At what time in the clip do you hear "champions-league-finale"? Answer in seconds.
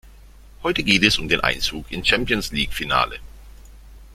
2.07-3.19